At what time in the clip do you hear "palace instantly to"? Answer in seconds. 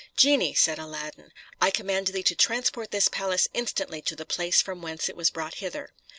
3.07-4.15